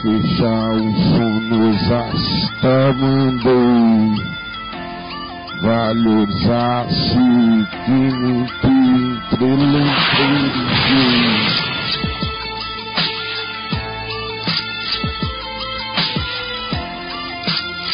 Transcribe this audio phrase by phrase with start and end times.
[0.00, 2.04] que já o sono já
[2.94, 4.14] mandou
[5.60, 7.18] valorizasse
[7.84, 8.66] que muito
[9.36, 9.88] entrelembrei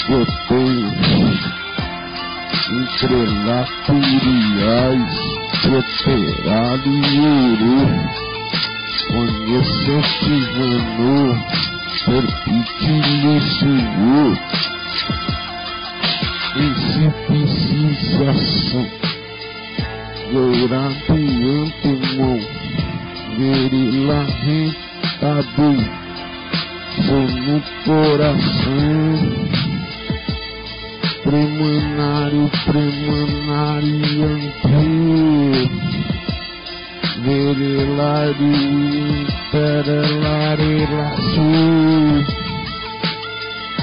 [0.06, 0.84] Botei
[2.70, 3.16] entre
[3.46, 5.14] naturais,
[5.62, 7.74] proterado e ouro,
[9.08, 10.34] conhecente
[12.04, 14.38] valor, perpite-lhe Senhor,
[16.56, 18.32] insufficiência,
[20.32, 21.20] dourado e
[21.62, 22.38] antemão,
[23.38, 25.68] verila rentado,
[27.06, 29.16] sou no coração,
[31.24, 34.32] premanário, premanario,
[37.20, 38.52] verilário,
[39.52, 41.48] interelare, laço,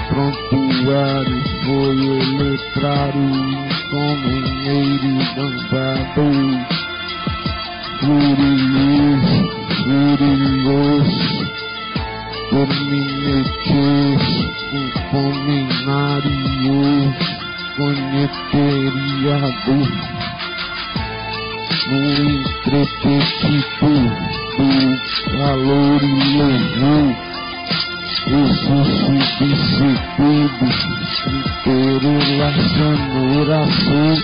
[0.09, 3.30] prontuário, foi o letrário,
[3.91, 6.28] encomenheiro, bandado,
[8.00, 9.39] furioso,
[9.84, 11.31] furioso,
[12.50, 13.84] terminete,
[15.11, 16.36] encomendário,
[17.78, 18.91] conheteriado,
[21.88, 23.90] no entrepetito
[24.58, 24.70] do
[25.32, 26.06] calor e
[26.38, 27.08] louvor,
[28.28, 30.66] isso substituído,
[31.66, 32.96] interrelação,
[33.40, 34.16] oração,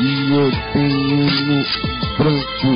[0.00, 1.58] e eu tenho no
[2.16, 2.72] branco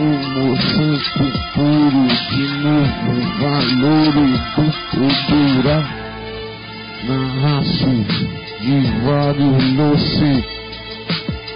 [0.00, 5.66] um santo puro de novo valor do poder
[7.06, 7.92] na raça
[8.60, 10.59] de vários doce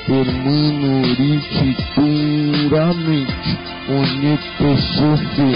[0.06, 5.52] permanorite puramente conecto sofre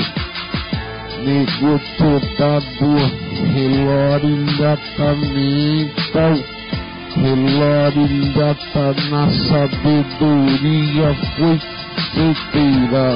[1.24, 3.10] negou toda dor
[3.54, 4.36] relógio
[5.32, 6.34] mental
[7.16, 8.32] relógio
[8.72, 11.58] tá na sabedoria foi
[12.16, 13.08] inteira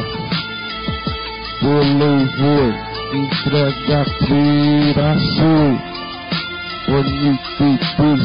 [1.62, 2.74] por louvor,
[3.14, 4.04] entrega
[4.94, 5.91] coração,
[6.88, 7.38] onde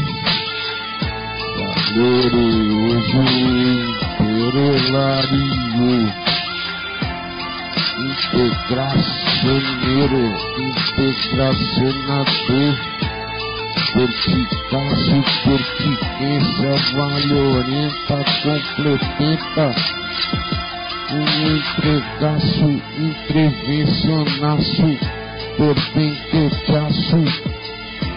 [1.93, 3.21] glorioso
[4.59, 5.47] interelario,
[7.97, 10.21] integracioneiro,
[10.59, 12.75] integracionador,
[13.93, 19.65] perspicácio, pertinência, valorenta, completenta,
[21.11, 21.25] um
[21.57, 22.67] entregaço,
[22.99, 24.87] intervencionaço,
[25.57, 27.19] perpentecaço,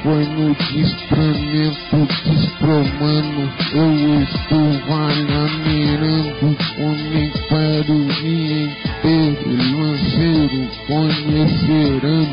[0.03, 3.43] foi no despramento, despromando,
[3.75, 12.29] eu estou valhamirando, homem para o dia inteiro, lanceiro, conhecerão.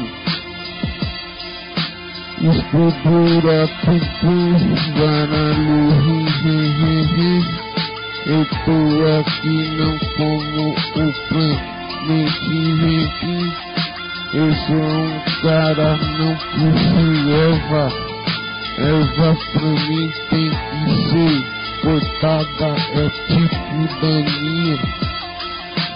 [2.39, 4.67] Escultura, tudo,
[4.99, 5.87] baralho.
[8.27, 8.79] Eu tô
[9.19, 11.77] aqui não como o plano.
[14.37, 17.91] Eu sou um cara, não puxo Eva.
[18.77, 21.43] Eva pra mim tem que ser
[21.81, 24.77] cortada, é tipo daninha.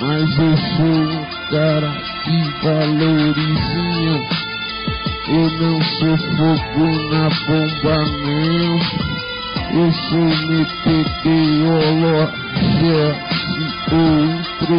[0.01, 1.91] Mas eu sou um cara
[2.23, 4.17] que valorizinha.
[5.27, 8.73] Eu não sou fogo na bomba, não.
[9.71, 13.07] Eu sou meteorologia
[13.91, 14.23] ou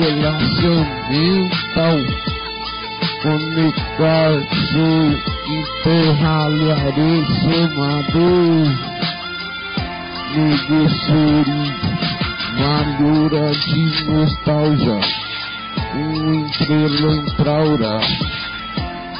[0.03, 2.32] entrelaçamento
[3.23, 4.89] conectar-se,
[5.49, 8.67] enterralharei semador,
[10.35, 11.63] neguessuri,
[12.59, 15.01] malhura de nostalgia,
[15.95, 17.95] um entrelantraura,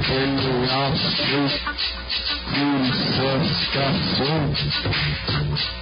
[0.07, 0.57] Pelo
[3.27, 4.53] manifestação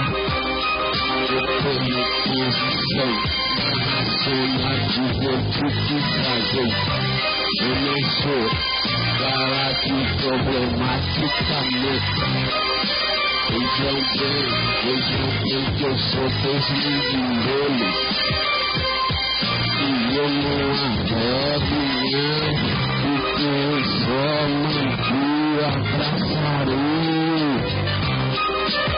[1.30, 3.12] eu tô em posição,
[4.24, 6.72] sou na juventude fazer,
[7.64, 8.46] eu não sou
[9.18, 12.10] cara de problematicamente.
[13.52, 14.46] Então bem,
[14.84, 17.30] vejam bem que eu sou desligado
[19.80, 22.70] E eu não adoro mesmo
[23.02, 24.90] Porque eu só não
[25.66, 27.09] abraçarei Cantar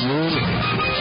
[0.00, 0.97] Ooh.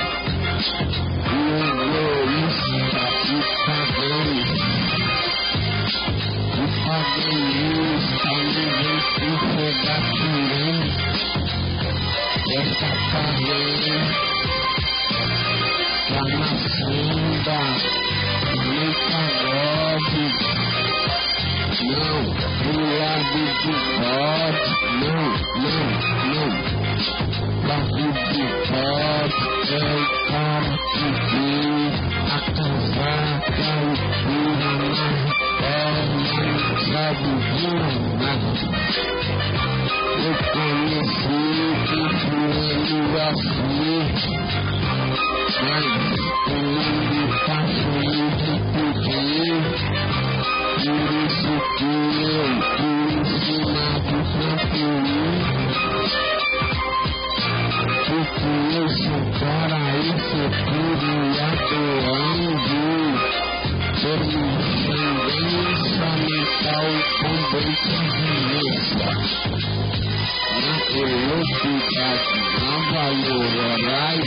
[73.07, 74.19] Valorai,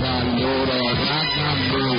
[0.00, 1.92] Valoragamão,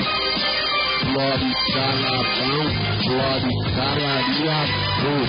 [1.05, 2.65] Florisalabão,
[3.03, 5.21] Florisalariabão,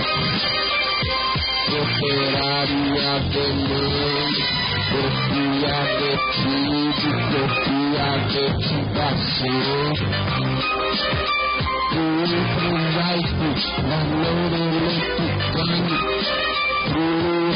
[1.77, 4.33] Operaria Belém,
[4.89, 9.93] Sofia Detide, Sofia Detidação.
[11.91, 13.47] Por um laico,
[13.83, 14.51] valor
[14.81, 16.17] eletrônico,
[16.91, 17.26] por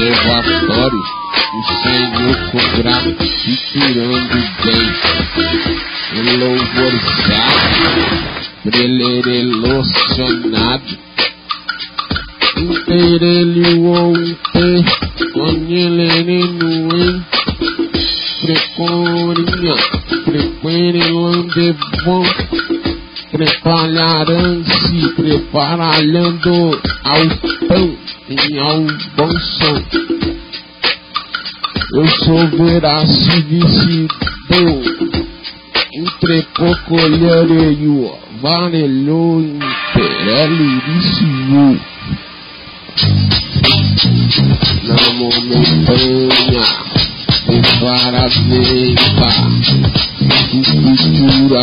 [0.00, 1.02] conservatório, o
[1.82, 3.10] Senhor cobrado,
[3.72, 4.86] tirando bem.
[6.12, 7.84] É o louvorzado,
[8.64, 10.90] brelerelocionado,
[12.56, 14.84] é um terelho ou um ter,
[15.32, 17.24] conhelerenoem,
[18.42, 19.76] é precorinha,
[20.24, 22.24] frequere landevão
[25.52, 27.20] baralhando ao
[27.68, 27.96] pão
[28.28, 28.80] e ao
[29.16, 29.82] bom som.
[31.92, 34.14] Eu sou veraz vicido,
[35.92, 41.78] entrepô colhereio, varelhou, impereliricio.
[44.84, 46.89] Na momentânea,
[47.46, 49.30] para veiva,
[51.20, 51.62] cultura,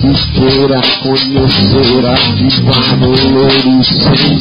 [0.00, 4.36] cultura, conhecerá de valores sem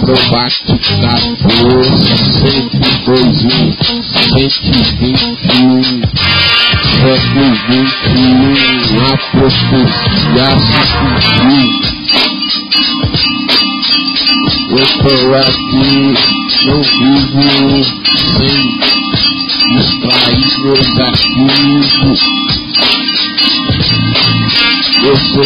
[0.00, 3.48] provática força, cento e dois um,
[4.02, 5.82] cento e vinte e um,
[6.92, 11.68] século vinte e um, a profecia se cumpriu.
[14.68, 15.96] Eu estou aqui,
[16.66, 17.46] não vivo
[18.14, 19.05] sem
[19.46, 22.20] distrair meus ativos.
[25.04, 25.44] Eu sou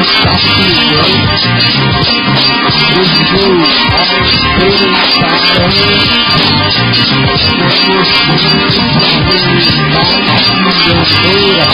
[0.00, 0.32] está
[10.84, 11.66] Eu sou a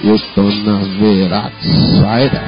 [0.08, 2.44] Eu tô na Veraxaira.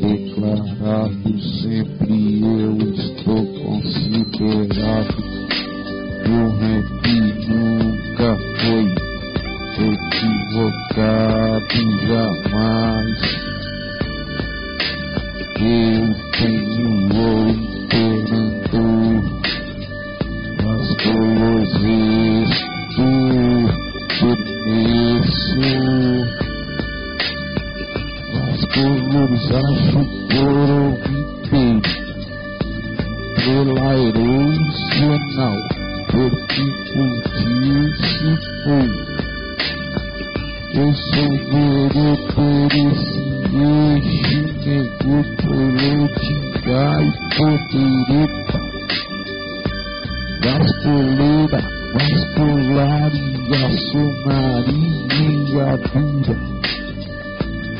[0.00, 2.25] Declarado sempre
[48.04, 48.60] poderepa.
[50.42, 51.60] Vasculeira,
[51.94, 56.36] vascularia, somaria dura.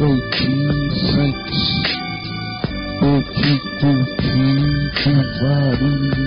[0.00, 1.60] Conectoticente
[3.00, 4.00] Peticultivo
[5.42, 6.19] Variritivos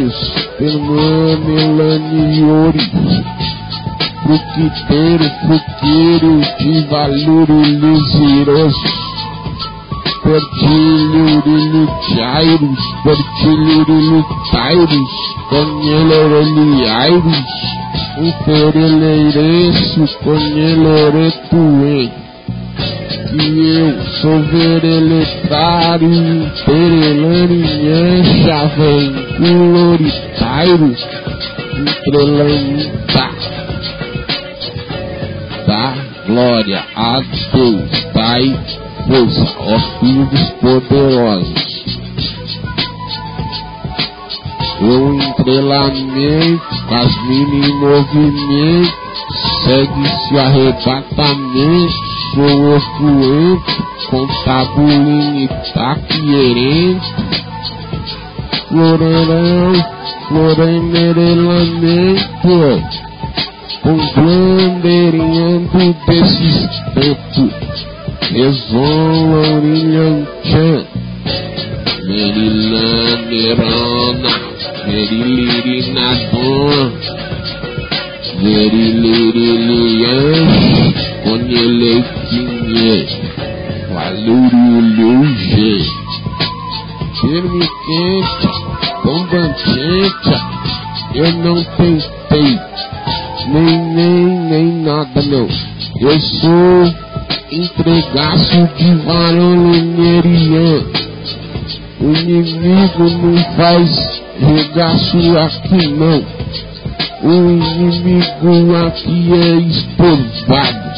[0.00, 0.16] prulórios,
[0.58, 2.90] permamelaniores,
[4.22, 8.88] fruquiteiro, fruqueiro, de valuro liseroso,
[10.22, 15.10] Pertilhuriluchairos, pertilhuriluchairos,
[15.48, 17.40] conhelereliairos,
[18.18, 22.10] infereleireço, conheleretue.
[23.30, 23.46] Que
[23.78, 26.20] eu sou vereletário,
[26.66, 30.94] perelaninhancha, vem coloritairo,
[31.80, 33.30] entrelanita.
[35.66, 35.94] Dá
[36.26, 38.54] glória a Deus, Pai
[39.06, 41.70] força, ó filhos poderosos.
[44.82, 48.94] O entrelamento, as mini movimentos,
[49.64, 51.92] segue-se arrebatamento,
[52.34, 53.72] sou o fluente,
[54.10, 55.48] contabulinho e
[58.70, 58.70] taquierento.
[58.70, 59.74] Florerão,
[60.28, 62.82] florenerelamento,
[63.82, 67.50] com glanderinhando desistento.
[68.32, 70.86] Exolaurianchan
[72.06, 74.30] Merilanerana
[74.86, 76.92] Merilirinador
[78.40, 80.40] Merilirilian
[87.20, 88.48] Conheleitinhe Valuriuluje Permitente
[89.04, 90.32] Bombantente
[91.14, 92.58] Eu não tentei
[93.48, 95.48] Nem, nem, nem nada não
[96.00, 97.10] Eu sou
[97.52, 100.84] entregaço de varolonerian.
[102.00, 106.24] O inimigo não faz regaço aqui não.
[107.22, 110.90] O inimigo aqui é estorvado.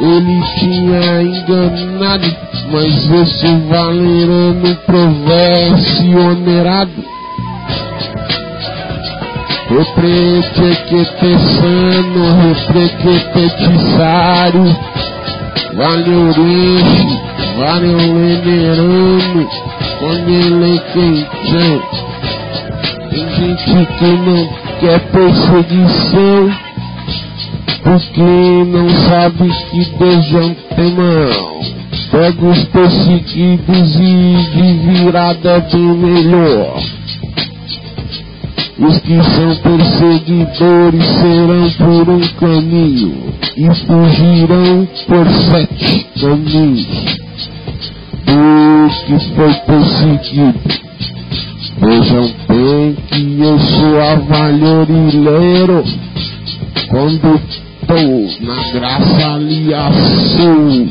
[0.00, 2.36] ele tinha enganado,
[2.70, 7.04] mas esse valerano provesse onerado.
[9.68, 14.76] Reprequetessano, reprequetetiçário,
[15.74, 17.20] valeurense,
[17.56, 19.42] valeulenerano,
[19.98, 21.82] conelequentão.
[23.10, 24.48] Tem gente que não
[24.80, 26.40] quer perseguição,
[27.82, 28.30] porque
[28.66, 30.44] não sabe que Deus já
[30.76, 31.56] tem mão.
[32.16, 36.82] Pega os perseguidos e de virada melhor.
[38.78, 46.86] Os que são perseguidores serão por um caminho e fugirão por sete caminhos.
[48.30, 50.60] O que foi perseguido,
[51.82, 55.84] vejam bem que eu sou avalhorileiro
[56.88, 60.88] quando estou na graça ali azul.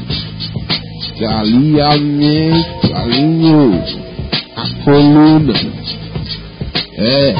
[1.23, 3.81] Alinhamento, alinhou
[4.57, 5.53] a coluna.
[6.97, 7.33] É,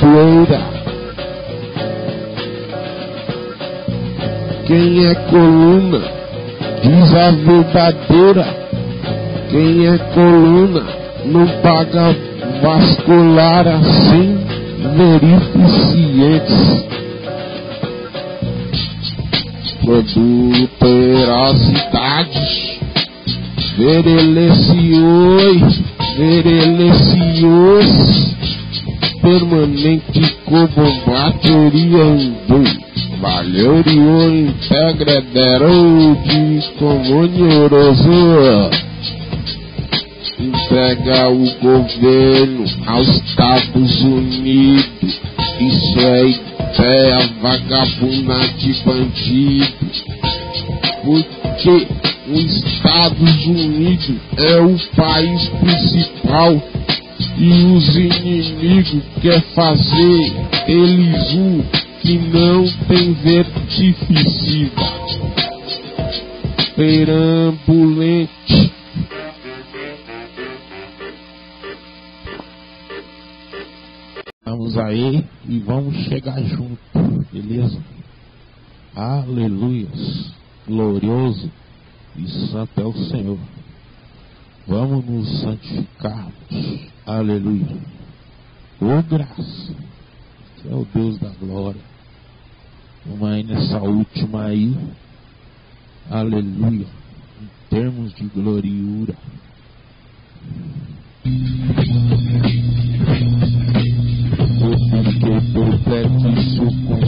[0.00, 0.60] fruteira.
[4.66, 6.00] Quem é coluna
[6.82, 8.46] diz a verdadeira.
[9.50, 10.82] Quem é coluna
[11.24, 12.14] não paga
[12.62, 14.38] vascular assim,
[19.90, 22.78] verificie Produterosidades,
[23.76, 25.58] verelecioi
[26.16, 27.90] Verelecios
[29.20, 32.80] permanente cobombateriando
[33.20, 38.70] Valeurio integrederou de comunhoroso.
[40.38, 45.20] Entrega o governo aos Estados Unidos.
[45.60, 49.90] Isso é ideia vagabunda de bandido
[51.04, 51.86] porque
[52.28, 56.62] os Estados Unidos é o país principal
[57.36, 60.32] e os inimigos quer fazer
[60.68, 61.62] eles um
[62.00, 64.70] que não tem vertificida.
[66.76, 68.69] Perambulante.
[74.70, 76.78] Vamos aí e vamos chegar junto,
[77.32, 77.82] beleza?
[78.94, 80.32] Aleluias,
[80.64, 81.50] glorioso
[82.16, 83.38] e santo é o Senhor.
[84.68, 86.32] Vamos nos santificarmos.
[87.04, 87.78] Aleluia.
[88.80, 89.74] Ô graça.
[90.62, 91.82] Que é o Deus da glória.
[93.04, 94.72] Vamos aí nessa última aí.
[96.08, 96.86] Aleluia.
[97.42, 99.16] Em termos de gloriura.
[105.52, 106.99] Porque perplexo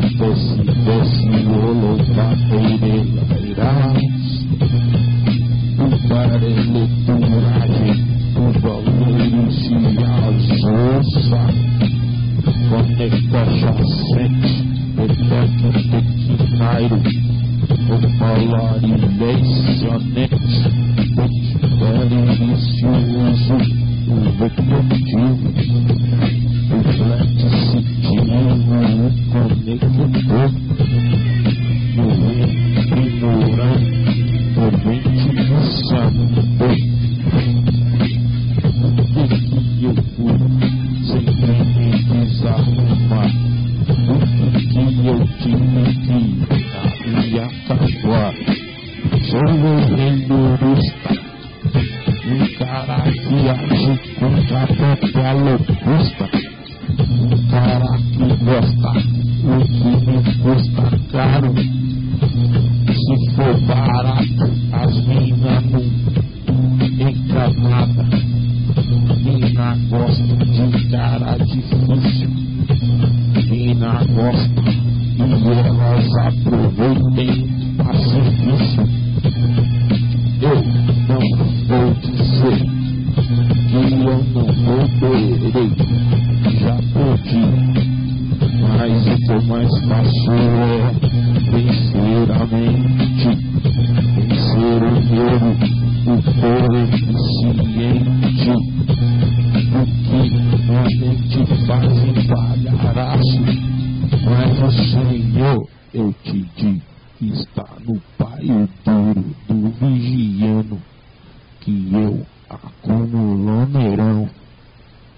[0.00, 3.72] Besi besi olo kapeire laira
[5.84, 7.90] Ubare le turare
[8.44, 9.76] Uba loiro se
[10.16, 11.42] azosa
[12.68, 13.72] Kone kocha
[14.08, 14.52] sete
[14.96, 17.00] Bebeka tequinairo
[17.92, 20.70] Opa larinência nete
[21.14, 23.56] Bote velho vicioso
[24.08, 24.82] O vector
[58.50, 59.19] respuesta.